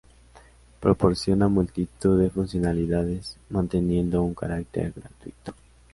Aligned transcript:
Proporciona 0.79 1.47
multitud 1.47 2.19
de 2.19 2.31
funcionalidades 2.31 3.37
manteniendo 3.51 4.23
un 4.23 4.33
carácter 4.33 4.91
gratuito. 4.95 5.53